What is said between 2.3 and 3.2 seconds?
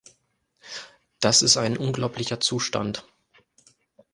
Zustand!